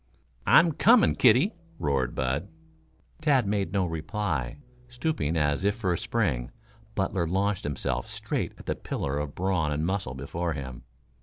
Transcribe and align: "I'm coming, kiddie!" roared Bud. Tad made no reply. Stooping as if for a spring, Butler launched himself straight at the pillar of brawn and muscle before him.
"I'm 0.47 0.71
coming, 0.71 1.13
kiddie!" 1.13 1.53
roared 1.77 2.15
Bud. 2.15 2.49
Tad 3.21 3.45
made 3.45 3.71
no 3.71 3.85
reply. 3.85 4.57
Stooping 4.89 5.37
as 5.37 5.63
if 5.63 5.75
for 5.75 5.93
a 5.93 5.97
spring, 5.99 6.49
Butler 6.95 7.27
launched 7.27 7.65
himself 7.65 8.09
straight 8.09 8.53
at 8.57 8.65
the 8.65 8.73
pillar 8.73 9.19
of 9.19 9.35
brawn 9.35 9.71
and 9.71 9.85
muscle 9.85 10.15
before 10.15 10.53
him. 10.53 10.81